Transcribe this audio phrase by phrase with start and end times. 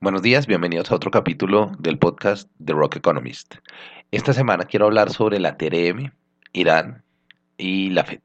[0.00, 3.56] Buenos días, bienvenidos a otro capítulo del podcast The Rock Economist.
[4.12, 6.12] Esta semana quiero hablar sobre la TRM,
[6.52, 7.02] Irán
[7.56, 8.20] y la FED.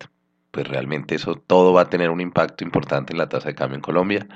[0.51, 3.77] Pues realmente eso todo va a tener un impacto importante en la tasa de cambio
[3.77, 4.27] en Colombia.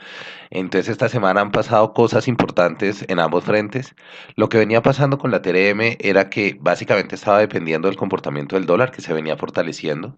[0.50, 3.94] Entonces esta semana han pasado cosas importantes en ambos frentes.
[4.36, 8.66] Lo que venía pasando con la TRM era que básicamente estaba dependiendo del comportamiento del
[8.66, 10.18] dólar que se venía fortaleciendo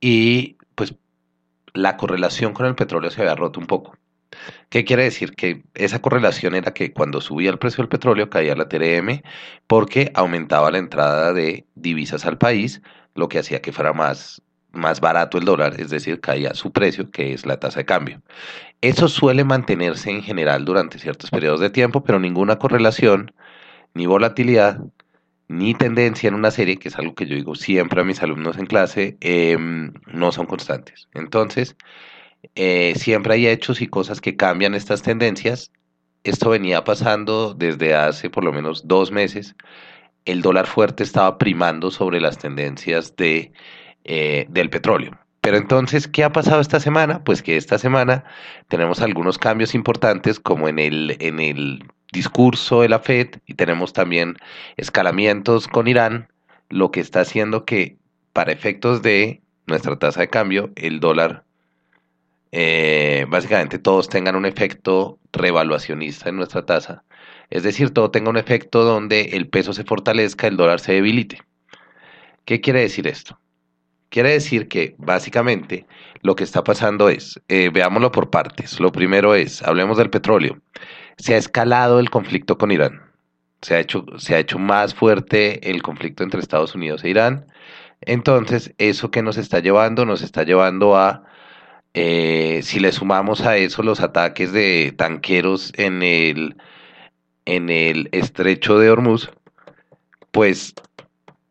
[0.00, 0.94] y pues
[1.74, 3.98] la correlación con el petróleo se había roto un poco.
[4.68, 5.34] ¿Qué quiere decir?
[5.34, 9.22] Que esa correlación era que cuando subía el precio del petróleo caía la TRM
[9.66, 12.82] porque aumentaba la entrada de divisas al país,
[13.14, 14.42] lo que hacía que fuera más,
[14.72, 18.22] más barato el dólar, es decir, caía su precio, que es la tasa de cambio.
[18.80, 23.32] Eso suele mantenerse en general durante ciertos periodos de tiempo, pero ninguna correlación
[23.94, 24.80] ni volatilidad
[25.48, 28.56] ni tendencia en una serie, que es algo que yo digo siempre a mis alumnos
[28.58, 31.08] en clase, em, no son constantes.
[31.14, 31.76] Entonces,
[32.54, 35.70] eh, siempre hay hechos y cosas que cambian estas tendencias.
[36.24, 39.54] Esto venía pasando desde hace por lo menos dos meses.
[40.24, 43.52] El dólar fuerte estaba primando sobre las tendencias de,
[44.04, 45.18] eh, del petróleo.
[45.42, 47.22] Pero entonces, ¿qué ha pasado esta semana?
[47.22, 48.24] Pues que esta semana
[48.68, 53.92] tenemos algunos cambios importantes como en el, en el discurso de la Fed y tenemos
[53.92, 54.38] también
[54.78, 56.28] escalamientos con Irán,
[56.70, 57.98] lo que está haciendo que
[58.32, 61.44] para efectos de nuestra tasa de cambio, el dólar
[62.56, 67.02] eh, básicamente todos tengan un efecto revaluacionista en nuestra tasa.
[67.50, 71.42] Es decir, todo tenga un efecto donde el peso se fortalezca, el dólar se debilite.
[72.44, 73.40] ¿Qué quiere decir esto?
[74.08, 75.84] Quiere decir que básicamente
[76.22, 78.78] lo que está pasando es, eh, veámoslo por partes.
[78.78, 80.60] Lo primero es, hablemos del petróleo.
[81.18, 83.02] Se ha escalado el conflicto con Irán.
[83.62, 87.46] Se ha hecho, se ha hecho más fuerte el conflicto entre Estados Unidos e Irán.
[88.00, 91.24] Entonces, eso que nos está llevando, nos está llevando a
[91.94, 96.56] eh, si le sumamos a eso los ataques de tanqueros en el,
[97.44, 99.30] en el estrecho de Hormuz,
[100.32, 100.74] pues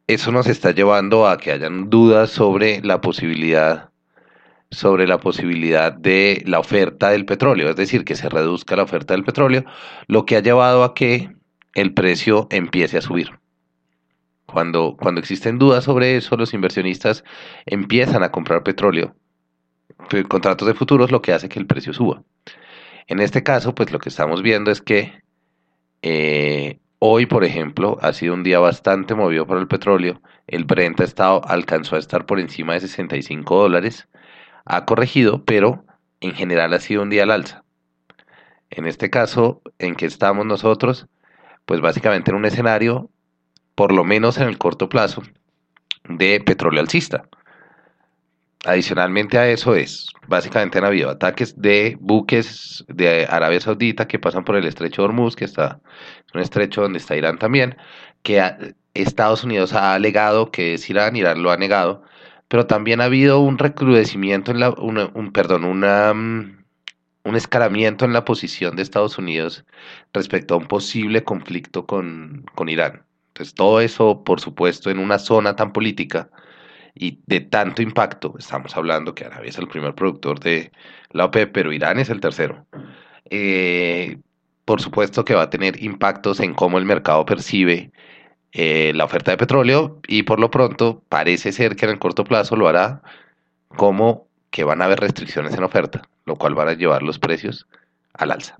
[0.07, 3.89] eso nos está llevando a que hayan dudas sobre la posibilidad
[4.69, 9.13] sobre la posibilidad de la oferta del petróleo, es decir, que se reduzca la oferta
[9.13, 9.65] del petróleo,
[10.07, 11.29] lo que ha llevado a que
[11.75, 13.39] el precio empiece a subir.
[14.47, 17.23] Cuando, cuando existen dudas sobre eso, los inversionistas
[17.67, 19.15] empiezan a comprar petróleo
[20.27, 22.23] contratos de futuros, lo que hace que el precio suba.
[23.07, 25.23] En este caso, pues lo que estamos viendo es que
[26.01, 30.21] eh, hoy, por ejemplo, ha sido un día bastante movido por el petróleo.
[30.47, 34.07] El Brent ha estado, alcanzó a estar por encima de 65 dólares.
[34.65, 35.85] Ha corregido, pero
[36.21, 37.63] en general ha sido un día al alza.
[38.69, 41.07] En este caso, ¿en que estamos nosotros?
[41.65, 43.09] Pues básicamente en un escenario,
[43.75, 45.23] por lo menos en el corto plazo,
[46.09, 47.27] de petróleo alcista.
[48.65, 54.45] Adicionalmente a eso es, básicamente han habido ataques de buques de Arabia Saudita que pasan
[54.45, 55.81] por el estrecho de Hormuz, que está
[56.33, 57.75] un estrecho donde está Irán también,
[58.21, 58.41] que
[58.93, 62.03] Estados Unidos ha alegado que es Irán, Irán lo ha negado,
[62.47, 66.63] pero también ha habido un recrudecimiento en la, un, perdón, una, mm,
[67.25, 69.65] un escalamiento en la posición de Estados Unidos
[70.13, 73.03] respecto a un posible conflicto con, con Irán.
[73.29, 76.29] Entonces todo eso, por supuesto, en una zona tan política,
[76.95, 80.71] y de tanto impacto, estamos hablando que Arabia es el primer productor de
[81.11, 82.65] la OPEP, pero Irán es el tercero.
[83.29, 84.17] Eh,
[84.65, 87.91] por supuesto que va a tener impactos en cómo el mercado percibe
[88.51, 92.23] eh, la oferta de petróleo y por lo pronto parece ser que en el corto
[92.23, 93.01] plazo lo hará
[93.69, 97.67] como que van a haber restricciones en oferta, lo cual van a llevar los precios
[98.13, 98.57] al alza.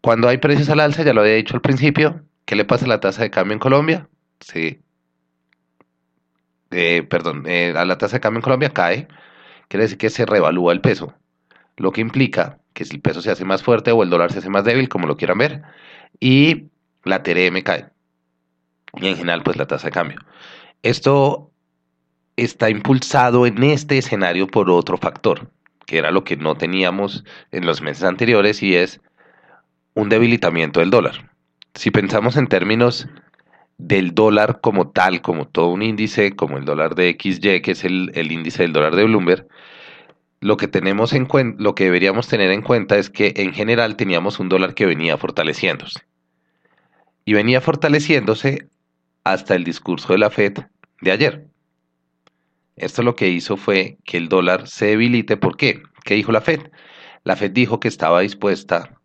[0.00, 2.88] Cuando hay precios al alza, ya lo había dicho al principio, ¿qué le pasa a
[2.88, 4.08] la tasa de cambio en Colombia?
[4.40, 4.80] Sí,
[6.70, 9.08] eh, perdón, eh, a la tasa de cambio en Colombia cae,
[9.68, 11.14] quiere decir que se revalúa el peso,
[11.76, 14.38] lo que implica que si el peso se hace más fuerte o el dólar se
[14.38, 15.62] hace más débil, como lo quieran ver,
[16.20, 16.66] y
[17.04, 17.88] la TRM cae.
[18.94, 20.20] Y en general, pues la tasa de cambio.
[20.82, 21.50] Esto
[22.36, 25.50] está impulsado en este escenario por otro factor,
[25.86, 29.00] que era lo que no teníamos en los meses anteriores, y es
[29.94, 31.30] un debilitamiento del dólar.
[31.74, 33.08] Si pensamos en términos
[33.80, 37.84] del dólar como tal, como todo un índice, como el dólar de XY, que es
[37.84, 39.48] el, índice del dólar de Bloomberg,
[40.40, 41.26] lo que tenemos en
[41.58, 45.16] lo que deberíamos tener en cuenta es que en general teníamos un dólar que venía
[45.16, 46.00] fortaleciéndose.
[47.24, 48.68] Y venía fortaleciéndose
[49.24, 50.58] hasta el discurso de la Fed
[51.00, 51.46] de ayer.
[52.76, 55.36] Esto lo que hizo fue que el dólar se debilite.
[55.36, 55.82] ¿Por qué?
[56.04, 56.70] ¿Qué dijo la Fed?
[57.24, 58.98] La Fed dijo que estaba dispuesta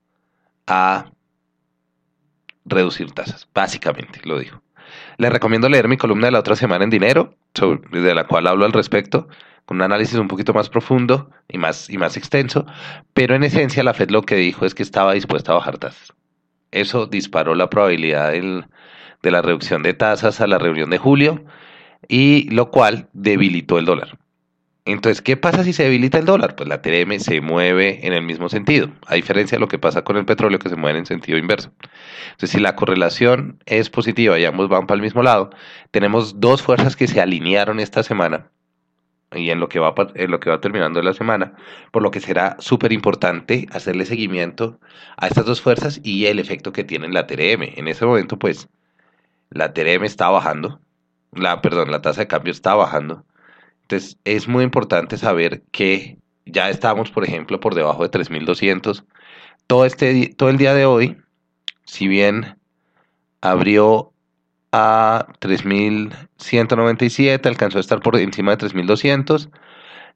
[0.68, 1.12] a
[2.66, 4.65] reducir tasas, básicamente lo dijo.
[5.18, 7.36] Les recomiendo leer mi columna de la otra semana en Dinero,
[7.92, 9.28] de la cual hablo al respecto,
[9.66, 12.66] con un análisis un poquito más profundo y más, y más extenso,
[13.14, 16.14] pero en esencia la Fed lo que dijo es que estaba dispuesta a bajar tasas.
[16.72, 21.46] Eso disparó la probabilidad de la reducción de tasas a la reunión de julio
[22.08, 24.18] y lo cual debilitó el dólar.
[24.86, 26.56] Entonces, ¿qué pasa si se debilita el dólar?
[26.56, 30.04] Pues la TRM se mueve en el mismo sentido, a diferencia de lo que pasa
[30.04, 31.72] con el petróleo que se mueve en sentido inverso.
[32.28, 35.50] Entonces, si la correlación es positiva y ambos van para el mismo lado,
[35.90, 38.52] tenemos dos fuerzas que se alinearon esta semana
[39.34, 41.54] y en lo que va, en lo que va terminando la semana,
[41.92, 44.80] por lo que será súper importante hacerle seguimiento
[45.18, 47.64] a estas dos fuerzas y el efecto que tiene la TRM.
[47.76, 48.70] En ese momento, pues,
[49.50, 50.80] la TRM está bajando,
[51.34, 53.26] la, perdón, la tasa de cambio está bajando.
[53.86, 56.18] Entonces, es muy importante saber que
[56.48, 59.06] ya estamos, por ejemplo, por debajo de 3.200.
[59.68, 61.18] Todo, este, todo el día de hoy,
[61.84, 62.58] si bien
[63.42, 64.12] abrió
[64.72, 69.52] a 3.197, alcanzó a estar por encima de 3.200.